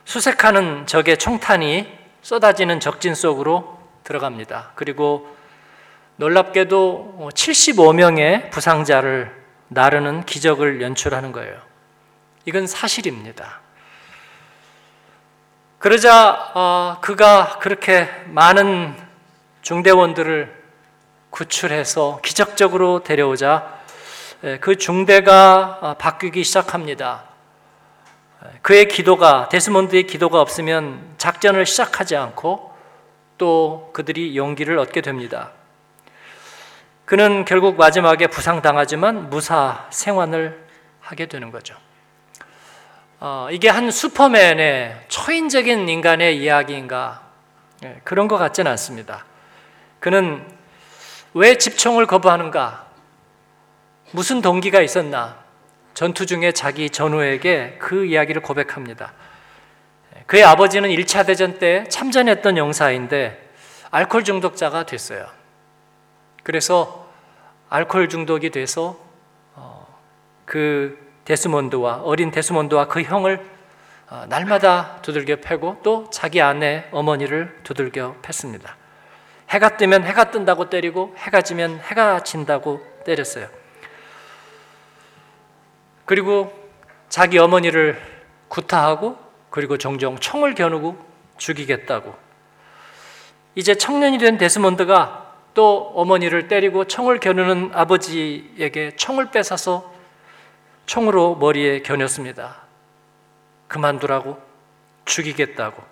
수색하는 0.04 0.86
적의 0.86 1.18
총탄이 1.18 1.92
쏟아지는 2.22 2.78
적진 2.80 3.14
속으로 3.14 3.78
들어갑니다. 4.04 4.72
그리고 4.76 5.36
놀랍게도 6.16 7.30
75명의 7.34 8.50
부상자를 8.50 9.34
나르는 9.68 10.24
기적을 10.24 10.80
연출하는 10.80 11.32
거예요. 11.32 11.60
이건 12.44 12.68
사실입니다. 12.68 13.60
그러자 15.78 16.52
어, 16.54 16.98
그가 17.00 17.58
그렇게 17.58 18.08
많은 18.26 18.96
중대원들을 19.62 20.54
구출해서 21.30 22.20
기적적으로 22.22 23.02
데려오자 23.02 23.75
예, 23.75 23.75
그 24.60 24.76
중대가 24.76 25.78
어, 25.80 25.94
바뀌기 25.94 26.44
시작합니다. 26.44 27.24
그의 28.62 28.88
기도가 28.88 29.48
데스몬드의 29.48 30.06
기도가 30.06 30.40
없으면 30.40 31.14
작전을 31.18 31.66
시작하지 31.66 32.16
않고 32.16 32.74
또 33.38 33.90
그들이 33.92 34.36
용기를 34.36 34.78
얻게 34.78 35.00
됩니다. 35.00 35.52
그는 37.04 37.44
결국 37.44 37.76
마지막에 37.76 38.26
부상당하지만 38.26 39.30
무사 39.30 39.86
생환을 39.90 40.66
하게 41.00 41.26
되는 41.26 41.50
거죠. 41.50 41.76
어, 43.20 43.48
이게 43.50 43.68
한 43.68 43.90
슈퍼맨의 43.90 45.06
초인적인 45.08 45.88
인간의 45.88 46.38
이야기인가 46.38 47.22
예, 47.84 48.00
그런 48.04 48.28
것 48.28 48.36
같지는 48.38 48.70
않습니다. 48.72 49.24
그는 50.00 50.44
왜 51.32 51.56
집총을 51.56 52.06
거부하는가? 52.06 52.85
무슨 54.12 54.40
동기가 54.40 54.80
있었나? 54.80 55.44
전투 55.94 56.26
중에 56.26 56.52
자기 56.52 56.90
전우에게 56.90 57.76
그 57.78 58.04
이야기를 58.04 58.42
고백합니다. 58.42 59.12
예, 60.14 60.22
그의 60.26 60.44
아버지는 60.44 60.90
1차 60.90 61.26
대전 61.26 61.58
때 61.58 61.84
참전했던 61.88 62.56
용사인데 62.56 63.50
알코올 63.90 64.24
중독자가 64.24 64.84
됐어요. 64.84 65.26
그래서 66.42 67.08
알코올 67.68 68.08
중독이 68.08 68.50
돼서 68.50 68.98
어, 69.54 69.86
그 70.44 70.98
데스몬드와 71.24 72.02
어린 72.04 72.30
데스몬드와 72.30 72.88
그 72.88 73.02
형을 73.02 73.44
어, 74.08 74.24
날마다 74.28 75.00
두들겨 75.02 75.36
패고 75.36 75.80
또 75.82 76.08
자기 76.10 76.40
아내 76.40 76.84
어머니를 76.92 77.58
두들겨 77.64 78.16
팼습니다. 78.22 78.76
해가 79.50 79.76
뜨면 79.76 80.04
해가 80.04 80.30
뜬다고 80.30 80.70
때리고 80.70 81.14
해가 81.18 81.42
지면 81.42 81.80
해가 81.80 82.22
진다고 82.22 82.84
때렸어요. 83.04 83.48
그리고 86.06 86.52
자기 87.08 87.38
어머니를 87.38 88.00
구타하고 88.48 89.18
그리고 89.50 89.76
종종 89.76 90.16
총을 90.18 90.54
겨누고 90.54 90.96
죽이겠다고. 91.36 92.14
이제 93.54 93.74
청년이 93.74 94.18
된 94.18 94.38
데스몬드가 94.38 95.34
또 95.54 95.92
어머니를 95.94 96.48
때리고 96.48 96.84
총을 96.84 97.20
겨누는 97.20 97.70
아버지에게 97.74 98.96
총을 98.96 99.30
뺏어서 99.30 99.92
총으로 100.84 101.36
머리에 101.36 101.80
겨눴습니다. 101.80 102.56
그만두라고 103.66 104.38
죽이겠다고. 105.06 105.82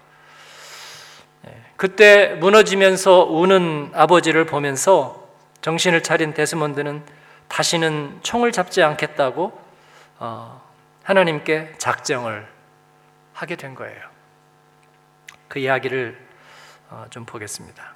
예, 1.48 1.62
그때 1.76 2.34
무너지면서 2.34 3.24
우는 3.24 3.90
아버지를 3.94 4.44
보면서 4.46 5.26
정신을 5.62 6.02
차린 6.02 6.34
데스몬드는 6.34 7.02
다시는 7.48 8.20
총을 8.22 8.52
잡지 8.52 8.82
않겠다고 8.82 9.44
어, 9.44 9.63
하나님께 11.03 11.73
작정을 11.77 12.47
하게 13.33 13.55
된 13.55 13.73
거예요. 13.73 13.99
그 15.47 15.59
이야기를 15.59 16.17
어, 16.89 17.05
좀 17.09 17.25
보겠습니다. 17.25 17.93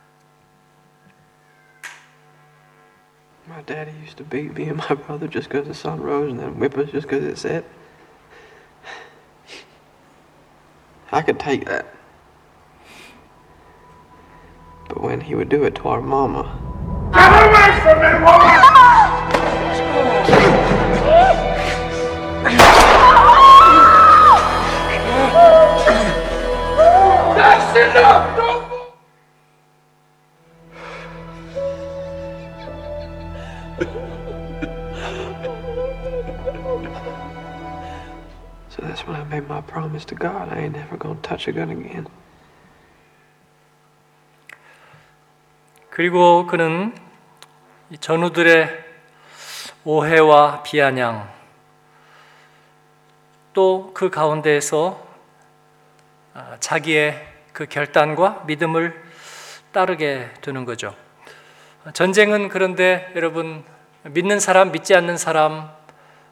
My 3.47 3.62
daddy 3.65 3.91
used 4.01 4.17
to 4.17 4.25
beat 4.25 4.51
me 4.51 4.69
and 4.69 4.77
my 4.77 4.95
brother 4.95 5.27
just 5.27 5.49
because 5.49 5.67
the 5.67 5.75
sun 5.75 6.01
rose 6.01 6.32
and 6.32 6.39
then 6.39 6.56
whip 6.60 6.77
us 6.77 6.89
just 6.91 7.08
because 7.08 7.25
it 7.27 7.38
set. 7.38 7.65
I 11.12 11.21
could 11.21 11.39
take 11.39 11.65
that. 11.65 11.86
But 14.88 15.01
when 15.01 15.21
he 15.21 15.36
would 15.36 15.49
do 15.49 15.65
it 15.65 15.75
to 15.75 15.89
our 15.89 16.01
mama, 16.01 16.58
Get 17.13 17.29
away 17.29 17.79
from 17.84 17.99
me, 18.01 18.25
woman! 18.25 19.07
More! 27.78 28.08
so 38.68 38.82
that's 38.82 39.06
when 39.06 39.14
I 39.14 39.22
made 39.24 39.48
my 39.48 39.60
promise 39.60 40.04
to 40.06 40.16
God 40.16 40.48
I 40.52 40.58
ain't 40.58 40.74
never 40.74 40.96
gonna 40.96 41.20
touch 41.22 41.46
a 41.46 41.52
gun 41.52 41.70
again. 41.70 42.08
그리고 45.90 46.46
그는 46.46 46.94
이 47.90 47.98
전우들의 47.98 48.68
오해와 49.84 50.64
비아냥 50.64 51.28
또 53.52 53.92
그 53.94 54.10
가운데에서 54.10 55.00
아, 56.34 56.56
자기의 56.58 57.38
그 57.59 57.66
결단과 57.66 58.44
믿음을 58.47 58.94
따르게 59.73 60.31
되는 60.42 60.64
거죠. 60.64 60.94
전쟁은 61.92 62.51
그런데 62.51 63.11
여러분 63.16 63.64
믿는 64.05 64.38
사람 64.38 64.71
믿지 64.71 64.94
않는 64.94 65.16
사람 65.16 65.68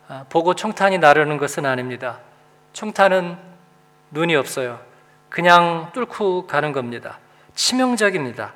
아, 0.06 0.24
보고 0.28 0.54
총탄이 0.54 0.98
나르는 0.98 1.36
것은 1.36 1.66
아닙니다. 1.66 2.20
총탄은 2.74 3.36
눈이 4.12 4.36
없어요. 4.36 4.78
그냥 5.28 5.90
뚫고 5.94 6.46
가는 6.46 6.70
겁니다. 6.70 7.18
치명적입니다. 7.56 8.54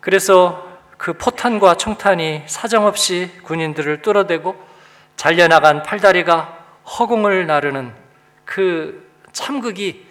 그래서 0.00 0.68
그 0.98 1.14
포탄과 1.14 1.76
총탄이 1.76 2.42
사정없이 2.44 3.30
군인들을 3.42 4.02
뚫어대고 4.02 4.54
잘려나간 5.16 5.82
팔다리가 5.82 6.58
허공을 6.84 7.46
나르는 7.46 7.94
그 8.44 9.10
참극이 9.32 10.05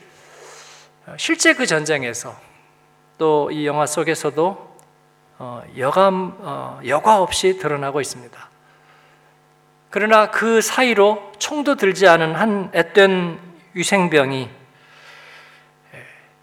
실제 1.18 1.54
그 1.54 1.66
전쟁에서 1.66 2.36
또 3.18 3.50
이 3.52 3.66
영화 3.66 3.86
속에서도 3.86 4.76
어, 5.38 5.64
여감 5.78 6.38
어, 6.40 6.80
여과 6.86 7.22
없이 7.22 7.58
드러나고 7.58 8.02
있습니다. 8.02 8.50
그러나 9.90 10.32
그 10.32 10.62
사이로 10.62 11.32
총도 11.38 11.76
들지 11.76 12.08
않은 12.08 12.36
한 12.36 12.72
앳된 12.74 13.40
위생병이 13.74 14.50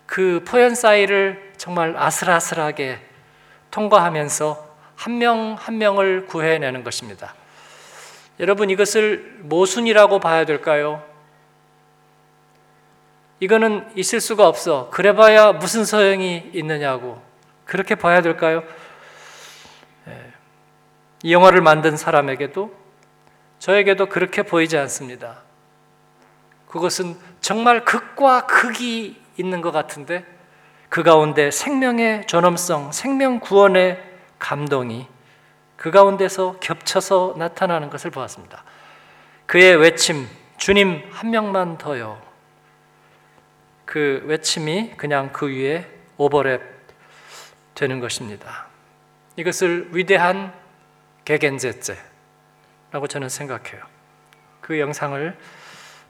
그 0.06 0.44
포연 0.46 0.74
사이를 0.74 1.52
정말 1.56 1.96
아슬아슬하게 1.96 2.98
통과하면서 3.70 4.72
한 4.94 5.18
명한 5.18 5.78
명을 5.78 6.26
구해내는 6.26 6.84
것입니다. 6.84 7.34
여러분 8.40 8.70
이것을 8.70 9.38
모순이라고 9.40 10.20
봐야 10.20 10.44
될까요? 10.44 11.02
이거는 13.42 13.84
있을 13.96 14.20
수가 14.20 14.46
없어. 14.46 14.88
그래봐야 14.90 15.50
무슨 15.54 15.84
소용이 15.84 16.52
있느냐고 16.52 17.20
그렇게 17.64 17.96
봐야 17.96 18.22
될까요? 18.22 18.62
예. 20.06 20.32
이 21.24 21.32
영화를 21.32 21.60
만든 21.60 21.96
사람에게도 21.96 22.72
저에게도 23.58 24.06
그렇게 24.06 24.44
보이지 24.44 24.78
않습니다. 24.78 25.38
그것은 26.68 27.16
정말 27.40 27.84
극과 27.84 28.46
극이 28.46 29.20
있는 29.36 29.60
것 29.60 29.72
같은데 29.72 30.24
그 30.88 31.02
가운데 31.02 31.50
생명의 31.50 32.28
존엄성, 32.28 32.92
생명 32.92 33.40
구원의 33.40 34.00
감동이 34.38 35.08
그 35.76 35.90
가운데서 35.90 36.58
겹쳐서 36.60 37.34
나타나는 37.38 37.90
것을 37.90 38.12
보았습니다. 38.12 38.62
그의 39.46 39.74
외침, 39.74 40.28
주님 40.58 41.02
한 41.10 41.32
명만 41.32 41.76
더요. 41.76 42.30
그 43.92 44.22
외침이 44.24 44.94
그냥 44.96 45.30
그 45.34 45.48
위에 45.48 45.86
오버랩 46.16 46.62
되는 47.74 48.00
것입니다. 48.00 48.68
이것을 49.36 49.90
위대한 49.92 50.50
개겐제제라고 51.26 52.00
저는 53.06 53.28
생각해요. 53.28 53.84
그 54.62 54.80
영상을 54.80 55.36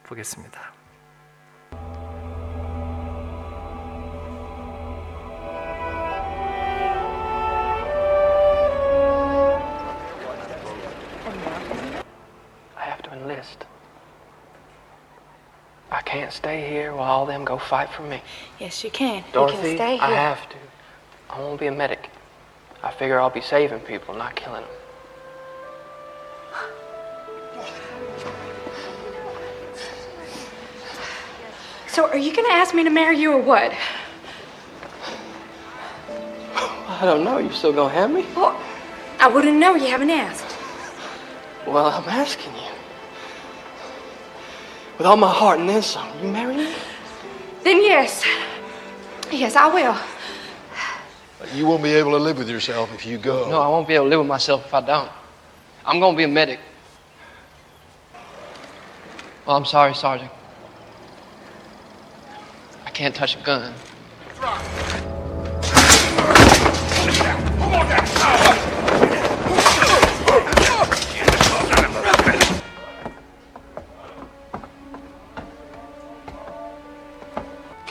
보겠습니다. 0.05 0.73
Stay 16.33 16.69
here 16.69 16.95
while 16.95 17.11
all 17.11 17.27
them 17.27 17.45
go 17.45 17.59
fight 17.59 17.91
for 17.91 18.03
me. 18.03 18.23
Yes, 18.59 18.83
you 18.83 18.91
can. 18.91 19.25
Dorothy, 19.33 19.57
you 19.57 19.63
can 19.63 19.77
stay 19.77 19.93
here. 19.95 20.03
I 20.03 20.15
have 20.15 20.49
to. 20.49 20.57
I 21.31 21.41
want 21.41 21.59
to 21.59 21.61
be 21.61 21.67
a 21.67 21.73
medic. 21.73 22.11
I 22.83 22.91
figure 22.91 23.21
I'll 23.21 23.31
be 23.31 23.41
saving 23.41 23.81
people, 23.81 24.15
not 24.15 24.35
killing 24.35 24.63
them. 24.63 24.71
So, 31.89 32.09
are 32.09 32.17
you 32.17 32.35
going 32.35 32.49
to 32.49 32.55
ask 32.55 32.75
me 32.75 32.85
to 32.85 32.91
marry 32.91 33.19
you 33.19 33.33
or 33.33 33.43
what? 33.43 33.73
I 37.03 37.05
don't 37.05 37.25
know. 37.25 37.39
You 37.39 37.51
still 37.51 37.73
gonna 37.73 37.93
have 37.93 38.13
me? 38.13 38.25
Well, 38.37 38.57
I 39.19 39.27
wouldn't 39.27 39.59
know. 39.59 39.75
You 39.75 39.89
haven't 39.89 40.11
asked. 40.11 40.57
Well, 41.67 41.87
I'm 41.87 42.09
asking 42.09 42.55
you. 42.55 42.62
With 45.03 45.09
all 45.09 45.17
my 45.17 45.35
heart 45.35 45.59
and 45.59 45.69
then 45.69 45.83
some, 45.83 46.09
you 46.23 46.29
marry 46.29 46.55
me? 46.55 46.73
Then 47.65 47.83
yes. 47.83 48.25
Yes, 49.33 49.57
I 49.57 49.67
will. 49.67 49.97
You 51.57 51.67
won't 51.67 51.83
be 51.83 51.91
able 51.91 52.13
to 52.13 52.19
live 52.19 52.39
with 52.39 52.49
yourself 52.49 52.95
if 52.95 53.05
you 53.05 53.19
go. 53.19 53.51
No, 53.51 53.61
I 53.61 53.67
won't 53.67 53.89
be 53.89 53.95
able 53.95 54.05
to 54.05 54.11
live 54.11 54.21
with 54.21 54.29
myself 54.29 54.65
if 54.65 54.73
I 54.73 54.81
don't. 54.81 55.11
I'm 55.85 55.99
gonna 55.99 56.17
be 56.17 56.23
a 56.23 56.29
medic. 56.29 56.61
Well, 59.45 59.57
I'm 59.57 59.65
sorry, 59.65 59.93
Sergeant. 59.93 60.31
I 62.87 62.91
can't 62.91 63.13
touch 63.13 63.35
a 63.35 63.41
gun. 63.41 63.75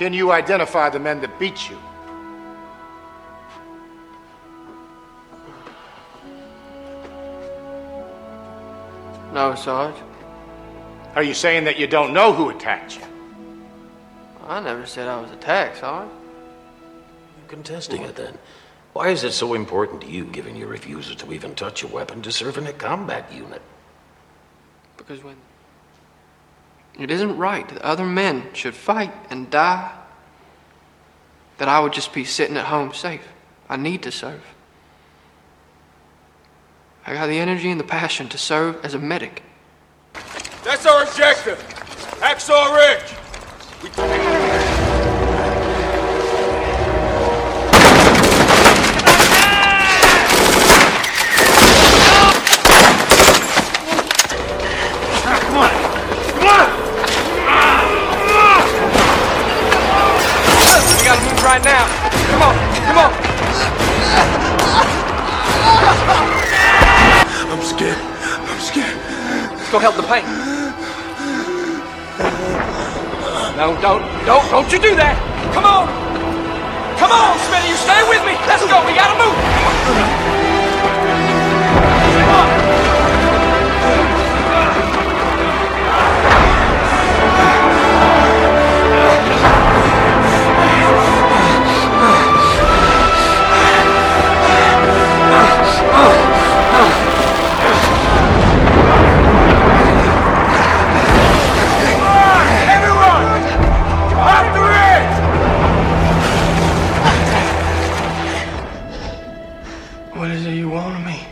Can 0.02 0.14
you 0.14 0.32
identify 0.32 0.90
the 0.90 0.98
men 0.98 1.22
that 1.22 1.38
beat 1.38 1.70
you? 1.70 1.78
No, 9.32 9.54
Sarge. 9.54 9.94
Are 11.14 11.22
you 11.22 11.36
saying 11.36 11.66
that 11.66 11.78
you 11.78 11.86
don't 11.86 12.16
know 12.16 12.34
who 12.34 12.50
attacked 12.50 12.98
you? 12.98 13.04
I 14.48 14.60
never 14.60 14.88
said 14.88 15.08
I 15.08 15.22
was 15.22 15.30
attacked, 15.30 15.82
Sarge. 15.82 16.10
Contesting 17.48 18.02
it 18.02 18.16
then. 18.16 18.40
Why 18.94 19.10
is 19.10 19.24
it 19.24 19.34
so 19.34 19.54
important 19.54 20.02
to 20.02 20.10
you, 20.10 20.26
given 20.26 20.56
your 20.56 20.70
refusal 20.70 21.16
to 21.18 21.32
even 21.32 21.54
touch 21.54 21.84
a 21.84 21.88
weapon 21.88 22.24
to 22.24 22.32
serve 22.32 22.58
in 22.58 22.66
a 22.66 22.74
combat 22.74 23.32
unit? 23.32 23.62
Because 24.98 25.24
when 25.24 25.36
it 27.00 27.12
isn't 27.12 27.38
right 27.38 27.68
that 27.70 27.82
other 27.82 28.06
men 28.06 28.54
should 28.54 28.76
fight 28.76 29.14
and 29.30 29.50
die, 29.50 29.92
that 31.58 31.68
I 31.68 31.80
would 31.80 31.94
just 31.94 32.14
be 32.14 32.26
sitting 32.26 32.58
at 32.58 32.66
home 32.66 32.94
safe. 32.94 33.28
I 33.70 33.78
need 33.78 34.04
to 34.04 34.12
serve. 34.12 34.44
I 37.06 37.14
got 37.14 37.28
the 37.28 37.40
energy 37.40 37.72
and 37.72 37.80
the 37.80 37.86
passion 37.86 38.30
to 38.30 38.38
serve 38.38 38.84
as 38.84 38.94
a 38.94 39.00
medic. 39.00 39.44
That's 40.64 40.86
our 40.86 41.04
objective. 41.04 41.58
Hacksaw 42.20 42.76
Ridge. 42.76 43.16
We 43.84 44.51
you 74.72 74.80
do 74.80 74.96
that. 74.96 75.31
What 110.22 110.30
is 110.30 110.46
it 110.46 110.54
you 110.54 110.70
want 110.70 110.96
of 110.98 111.04
me? 111.04 111.31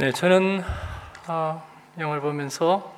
네, 0.00 0.12
저는 0.12 0.64
어, 1.28 1.62
영화를 1.98 2.22
보면서 2.22 2.96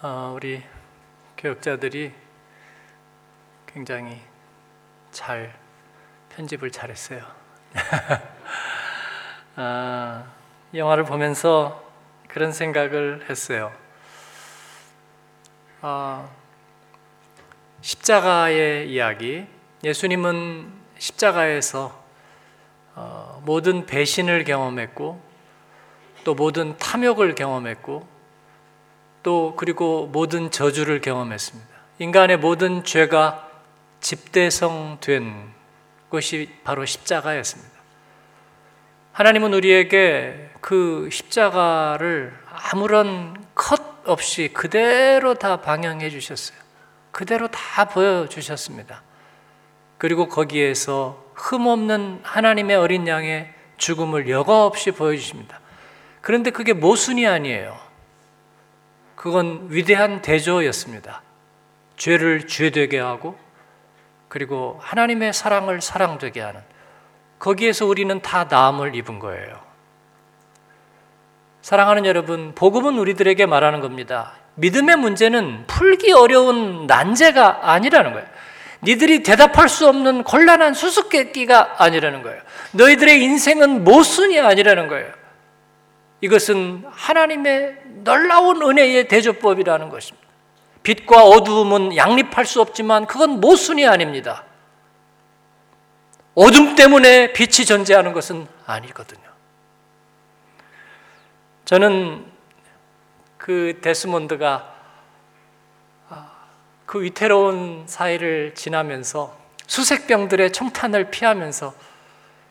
어, 0.00 0.32
우리 0.34 0.62
교역자들이 1.36 2.14
굉장히 3.66 4.18
잘 5.10 5.54
편집을 6.30 6.70
잘했어요. 6.70 7.22
아, 9.56 10.32
영화를 10.72 11.04
보면서 11.04 11.92
그런 12.26 12.52
생각을 12.52 13.26
했어요. 13.28 13.74
아, 15.82 16.26
십자가의 17.82 18.90
이야기. 18.90 19.46
예수님은 19.84 20.72
십자가에서 20.96 22.05
어, 22.96 23.42
모든 23.44 23.86
배신을 23.86 24.44
경험했고 24.44 25.20
또 26.24 26.34
모든 26.34 26.76
탐욕을 26.78 27.34
경험했고 27.34 28.08
또 29.22 29.54
그리고 29.56 30.06
모든 30.06 30.50
저주를 30.50 31.00
경험했습니다. 31.00 31.68
인간의 31.98 32.38
모든 32.38 32.84
죄가 32.84 33.48
집대성된 34.00 35.52
것이 36.10 36.50
바로 36.64 36.84
십자가였습니다. 36.84 37.76
하나님은 39.12 39.52
우리에게 39.54 40.50
그 40.60 41.08
십자가를 41.12 42.36
아무런 42.50 43.46
컷 43.54 43.80
없이 44.04 44.50
그대로 44.52 45.34
다 45.34 45.60
방영해 45.60 46.10
주셨어요. 46.10 46.58
그대로 47.10 47.48
다 47.48 47.86
보여주셨습니다. 47.86 49.02
그리고 49.98 50.28
거기에서 50.28 51.25
흠없는 51.36 52.20
하나님의 52.22 52.76
어린 52.76 53.06
양의 53.06 53.52
죽음을 53.76 54.28
여과 54.28 54.64
없이 54.64 54.90
보여주십니다. 54.90 55.60
그런데 56.20 56.50
그게 56.50 56.72
모순이 56.72 57.26
아니에요. 57.26 57.78
그건 59.14 59.68
위대한 59.70 60.22
대조였습니다. 60.22 61.22
죄를 61.96 62.46
죄되게 62.46 62.98
하고 62.98 63.38
그리고 64.28 64.78
하나님의 64.82 65.32
사랑을 65.32 65.80
사랑되게 65.80 66.40
하는 66.40 66.60
거기에서 67.38 67.86
우리는 67.86 68.20
다 68.22 68.44
나음을 68.44 68.94
입은 68.94 69.18
거예요. 69.18 69.60
사랑하는 71.62 72.06
여러분, 72.06 72.54
복음은 72.54 72.98
우리들에게 72.98 73.44
말하는 73.46 73.80
겁니다. 73.80 74.34
믿음의 74.54 74.96
문제는 74.96 75.66
풀기 75.66 76.12
어려운 76.12 76.86
난제가 76.86 77.70
아니라는 77.72 78.12
거예요. 78.12 78.26
니들이 78.86 79.24
대답할 79.24 79.68
수 79.68 79.88
없는 79.88 80.22
곤란한 80.22 80.72
수수께끼가 80.72 81.82
아니라는 81.82 82.22
거예요. 82.22 82.40
너희들의 82.70 83.20
인생은 83.20 83.82
모순이 83.82 84.38
아니라는 84.38 84.86
거예요. 84.86 85.12
이것은 86.20 86.84
하나님의 86.88 87.78
놀라운 88.04 88.62
은혜의 88.62 89.08
대조법이라는 89.08 89.88
것입니다. 89.88 90.26
빛과 90.84 91.24
어두움은 91.24 91.96
양립할 91.96 92.46
수 92.46 92.60
없지만 92.60 93.06
그건 93.06 93.40
모순이 93.40 93.84
아닙니다. 93.86 94.44
어둠 96.36 96.76
때문에 96.76 97.32
빛이 97.32 97.66
존재하는 97.66 98.12
것은 98.12 98.46
아니거든요. 98.66 99.26
저는 101.64 102.24
그 103.36 103.80
데스몬드가 103.82 104.75
그 106.86 107.02
위태로운 107.02 107.84
사이를 107.86 108.54
지나면서 108.54 109.36
수색병들의 109.66 110.52
총탄을 110.52 111.10
피하면서 111.10 111.74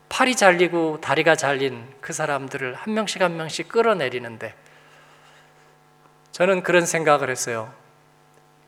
팔이 0.10 0.36
잘리고 0.36 1.00
다리가 1.02 1.36
잘린 1.36 1.88
그 2.02 2.14
사람들을 2.14 2.76
한 2.76 2.94
명씩 2.94 3.22
한 3.22 3.38
명씩 3.38 3.70
끌어내리는데 3.70 4.54
저는 6.32 6.64
그런 6.64 6.86
생각을 6.86 7.30
했어요. 7.30 7.74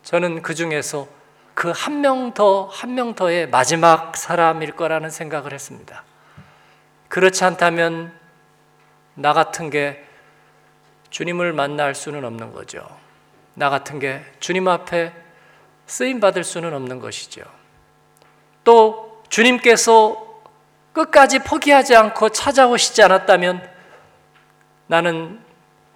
저는 0.04 0.42
그 0.42 0.56
중에서 0.56 1.08
그 1.54 1.72
한 1.72 2.02
명 2.02 2.34
더, 2.34 2.66
한 2.72 2.96
명 2.96 3.14
더의 3.16 3.50
마지막 3.50 4.16
사람일 4.16 4.72
거라는 4.76 5.10
생각을 5.10 5.54
했습니다. 5.54 6.04
그렇지 7.10 7.44
않다면 7.44 8.14
나 9.16 9.34
같은 9.34 9.70
게 9.70 10.04
주님을 11.10 11.54
만날 11.54 11.96
수는 11.96 12.24
없는 12.24 12.54
거죠. 12.54 12.88
나 13.56 13.70
같은 13.70 14.00
게 14.00 14.24
주님 14.40 14.68
앞에 14.68 15.12
쓰임 15.88 16.20
받을 16.20 16.44
수는 16.44 16.74
없는 16.74 17.00
것이죠. 17.00 17.42
또 18.64 19.24
주님께서 19.30 20.42
끝까지 20.94 21.40
포기하지 21.40 21.96
않고 21.96 22.30
찾아오시지 22.30 23.02
않았다면 23.02 23.68
나는 24.88 25.40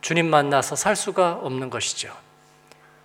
주님 0.01 0.27
만나서 0.27 0.75
살 0.75 0.95
수가 0.95 1.33
없는 1.33 1.69
것이죠. 1.69 2.15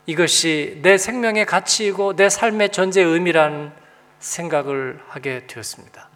이것이 0.06 0.78
내 0.82 0.98
생명의 0.98 1.44
가치이고 1.46 2.14
내 2.16 2.28
삶의 2.28 2.70
존재의 2.70 3.06
의미라는 3.06 3.72
생각을 4.18 5.02
하게 5.08 5.46
되었습니다. 5.46 6.08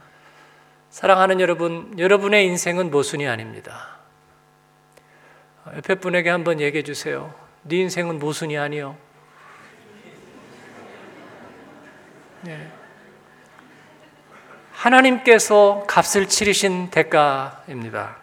사랑하는 0.91 1.41
여러분, 1.41 1.95
여러분의 1.99 2.47
인생은 2.47 2.91
모순이 2.91 3.29
아닙니다. 3.29 3.99
옆에 5.77 5.97
분에게 5.97 6.31
한번 6.31 6.61
얘기해 6.61 6.83
주세요. 6.83 7.35
네 7.63 7.77
인생은 7.77 8.19
모순이 8.19 8.57
아니요. 8.59 8.97
네. 10.03 10.13
하나님께서 14.73 15.85
값을 15.87 16.27
치르신 16.27 16.91
대가입니다. 16.91 18.17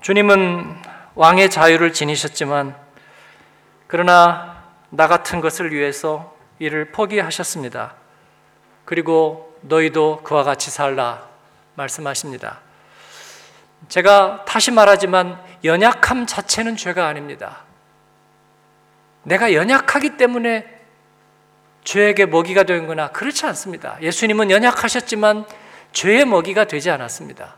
주님은 0.00 0.82
왕의 1.14 1.50
자유를 1.50 1.92
지니셨지만 1.92 2.76
그러나 3.86 4.64
나 4.90 5.08
같은 5.08 5.40
것을 5.40 5.72
위해서 5.72 6.36
이를 6.58 6.92
포기하셨습니다. 6.92 7.94
그리고 8.84 9.58
너희도 9.62 10.22
그와 10.22 10.44
같이 10.44 10.70
살라 10.70 11.28
말씀하십니다. 11.74 12.60
제가 13.88 14.44
다시 14.44 14.70
말하지만 14.70 15.42
연약함 15.64 16.26
자체는 16.26 16.76
죄가 16.76 17.06
아닙니다. 17.06 17.64
내가 19.24 19.52
연약하기 19.52 20.16
때문에 20.16 20.79
죄에게 21.84 22.26
먹이가 22.26 22.64
된 22.64 22.86
거나 22.86 23.08
그렇지 23.08 23.46
않습니다. 23.46 23.96
예수님은 24.02 24.50
연약하셨지만 24.50 25.44
죄의 25.92 26.24
먹이가 26.24 26.64
되지 26.64 26.90
않았습니다. 26.90 27.56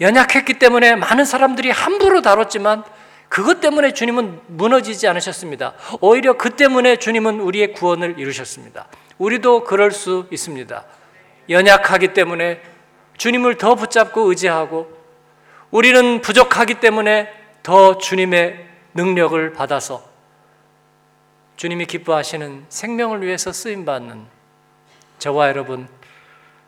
연약했기 0.00 0.54
때문에 0.54 0.94
많은 0.96 1.24
사람들이 1.24 1.70
함부로 1.70 2.22
다뤘지만 2.22 2.84
그것 3.28 3.60
때문에 3.60 3.92
주님은 3.92 4.40
무너지지 4.46 5.08
않으셨습니다. 5.08 5.74
오히려 6.00 6.34
그 6.34 6.50
때문에 6.50 6.96
주님은 6.96 7.40
우리의 7.40 7.72
구원을 7.72 8.18
이루셨습니다. 8.18 8.86
우리도 9.18 9.64
그럴 9.64 9.90
수 9.90 10.26
있습니다. 10.30 10.84
연약하기 11.48 12.12
때문에 12.12 12.60
주님을 13.16 13.56
더 13.56 13.74
붙잡고 13.74 14.28
의지하고 14.28 14.94
우리는 15.70 16.20
부족하기 16.20 16.74
때문에 16.74 17.32
더 17.62 17.98
주님의 17.98 18.66
능력을 18.94 19.52
받아서 19.52 20.15
주님이 21.56 21.86
기뻐하시는 21.86 22.66
생명을 22.68 23.22
위해서 23.22 23.50
쓰임 23.50 23.86
받는 23.86 24.26
저와 25.18 25.48
여러분 25.48 25.88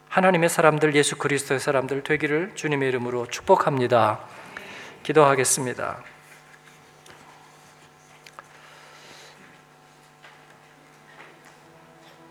하나님의 0.08 0.48
사람들 0.48 0.94
예수 0.94 1.18
그리스도의 1.18 1.60
사람들 1.60 2.02
되기를 2.02 2.52
주님의 2.54 2.88
이름으로 2.88 3.26
축복합니다. 3.26 4.20
기도하겠습니다. 5.02 5.98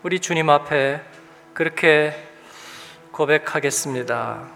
우리 0.02 0.18
주님 0.18 0.50
앞에 0.50 1.00
그렇게 1.54 2.12
고백하겠습니다. 3.12 4.48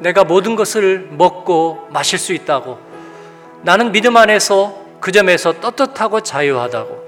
내가 0.00 0.24
모든 0.24 0.54
것을 0.54 1.08
먹고 1.12 1.88
마실 1.90 2.18
수 2.18 2.34
있다고 2.34 2.78
나는 3.62 3.90
믿음 3.90 4.18
안에서 4.18 4.83
그 5.04 5.12
점에서 5.12 5.60
떳떳하고 5.60 6.22
자유하다고 6.22 7.04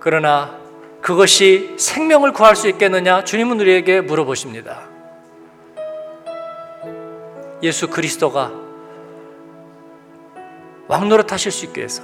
그러나 0.00 0.58
그것이 1.02 1.74
생명을 1.76 2.32
구할 2.32 2.56
수 2.56 2.66
있겠느냐 2.70 3.24
주님은 3.24 3.60
우리에게 3.60 4.00
물어보십니다. 4.00 4.88
예수 7.62 7.90
그리스도가 7.90 8.52
왕노릇 10.88 11.30
하실 11.30 11.52
수 11.52 11.66
있기 11.66 11.80
위해서 11.80 12.02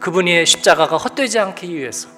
그분의 0.00 0.44
십자가가 0.44 0.96
헛되지 0.96 1.38
않기 1.38 1.72
위해서 1.76 2.08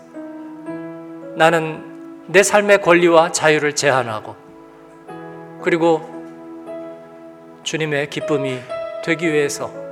나는 1.36 2.24
내 2.28 2.42
삶의 2.42 2.80
권리와 2.80 3.32
자유를 3.32 3.74
제한하고 3.74 4.36
그리고 5.60 6.00
주님의 7.62 8.08
기쁨이 8.08 8.58
되기 9.04 9.30
위해서 9.30 9.89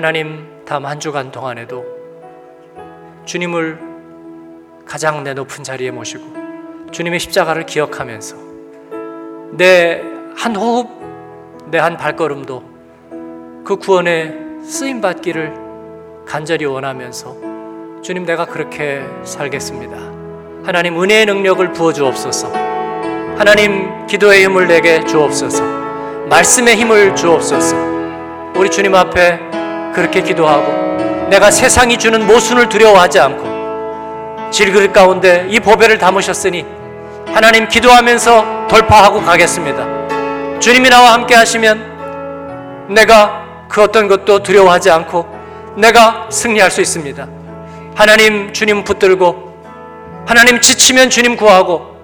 하나님 0.00 0.46
다음 0.64 0.86
한 0.86 0.98
주간 0.98 1.30
동안에도 1.30 1.84
주님을 3.26 3.78
가장 4.86 5.22
내 5.24 5.34
높은 5.34 5.62
자리에 5.62 5.90
모시고 5.90 6.24
주님의 6.90 7.20
십자가를 7.20 7.66
기억하면서 7.66 8.36
내 9.58 10.02
한 10.38 10.56
호흡, 10.56 10.88
내 11.66 11.76
한 11.76 11.98
발걸음도 11.98 12.64
그 13.62 13.76
구원에 13.76 14.34
쓰임 14.64 15.02
받기를 15.02 15.52
간절히 16.26 16.64
원하면서 16.64 18.00
주님 18.00 18.24
내가 18.24 18.46
그렇게 18.46 19.02
살겠습니다. 19.24 19.98
하나님 20.64 20.98
은혜의 21.02 21.26
능력을 21.26 21.72
부어 21.72 21.92
주옵소서. 21.92 22.50
하나님 23.36 24.06
기도의 24.06 24.44
힘을 24.44 24.66
내게 24.66 25.04
주옵소서. 25.04 25.62
말씀의 26.30 26.76
힘을 26.76 27.14
주옵소서. 27.14 27.76
우리 28.56 28.70
주님 28.70 28.94
앞에 28.94 29.59
그렇게 29.94 30.22
기도하고 30.22 31.28
내가 31.28 31.50
세상이 31.50 31.98
주는 31.98 32.26
모순을 32.26 32.68
두려워하지 32.68 33.20
않고 33.20 34.50
질그릇 34.50 34.92
가운데 34.92 35.46
이 35.48 35.60
보배를 35.60 35.98
담으셨으니 35.98 36.64
하나님 37.26 37.68
기도하면서 37.68 38.66
돌파하고 38.68 39.22
가겠습니다. 39.22 40.58
주님이 40.58 40.90
나와 40.90 41.12
함께 41.12 41.34
하시면 41.34 42.88
내가 42.90 43.66
그 43.68 43.82
어떤 43.82 44.08
것도 44.08 44.42
두려워하지 44.42 44.90
않고 44.90 45.26
내가 45.76 46.26
승리할 46.30 46.70
수 46.70 46.80
있습니다. 46.80 47.28
하나님 47.94 48.52
주님 48.52 48.82
붙들고 48.82 49.50
하나님 50.26 50.60
지치면 50.60 51.10
주님 51.10 51.36
구하고 51.36 51.96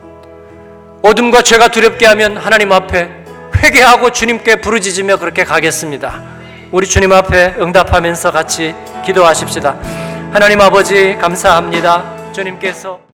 어둠과 1.02 1.42
죄가 1.42 1.68
두렵게 1.68 2.06
하면 2.06 2.36
하나님 2.36 2.72
앞에 2.72 3.10
회개하고 3.56 4.10
주님께 4.10 4.56
부르짖으며 4.56 5.18
그렇게 5.18 5.44
가겠습니다. 5.44 6.35
우리 6.72 6.86
주님 6.86 7.12
앞에 7.12 7.54
응답하면서 7.60 8.32
같이 8.32 8.74
기도하십시다. 9.04 9.76
하나님 10.32 10.60
아버지 10.60 11.16
감사합니다. 11.16 12.32
주님께서 12.32 12.98